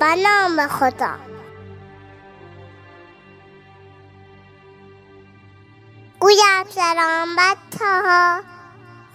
[0.00, 1.14] به نام خدا.
[6.20, 8.44] گویم سلام بچه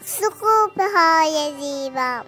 [0.03, 2.21] سکوپ های زیبا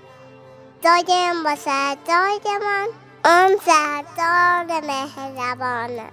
[0.81, 2.88] دایم باشد دای من
[3.25, 6.10] اون سردار مهربانه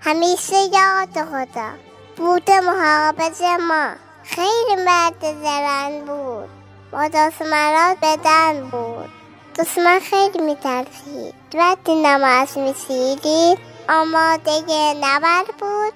[0.00, 1.70] همیشه یاد خدا.
[2.16, 3.94] بود محافظ ما.
[4.24, 6.48] خیلی مرد زرن بود.
[6.92, 9.21] با دستمرات بدن بود.
[9.58, 11.34] دشمن خیلی میترسید.
[11.54, 15.92] وقتی نماز میسیدید آماده نبر بود.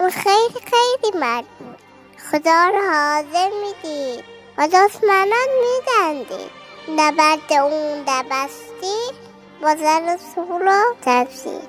[0.00, 1.78] اون خیلی خیلی مرد بود.
[2.30, 4.24] خدا رو حاضر می‌دید.
[4.58, 6.50] و دشمنان میدندید.
[6.96, 8.96] نبرد اون دبستی
[9.62, 11.68] با زر و سول و ترسید.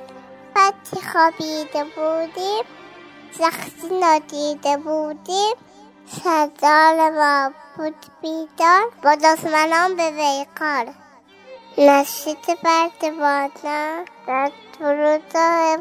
[0.56, 2.64] وقتی خوابیده بودیم
[3.40, 5.56] زختی نادیده بودیم
[6.24, 10.94] سردار ما بود بیدار با دشمنان به ویقار
[11.80, 15.34] نشید برد بادا در فرود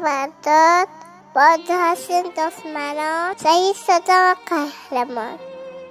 [0.03, 0.87] برداد
[1.35, 5.39] با داشتن دشمنان سعی صدا قهرمان.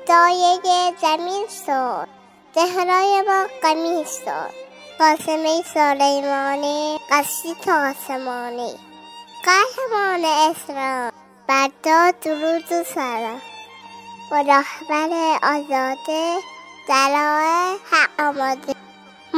[0.07, 2.09] دایه زمین شد
[2.55, 4.55] دهرای ما قمیز شد
[4.99, 8.75] قاسمه سلیمانی قصی تا آسمانی.
[9.45, 11.13] قهرمان اسلام
[11.47, 13.41] برداد درود و سلام.
[14.31, 16.37] با رهبر آزاده
[16.89, 18.77] دلای حق آماده.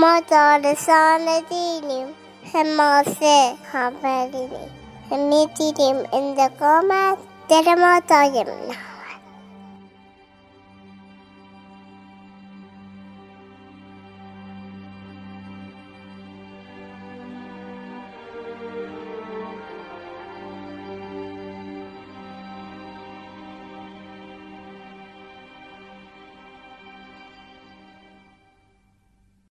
[0.00, 2.06] ما دارسان دینیم
[2.54, 4.70] حماسه خبرینیم
[5.10, 5.96] می‌دیدیم.
[6.12, 7.18] انتقامت
[7.48, 8.46] دل ما دایم.
[8.46, 8.97] نه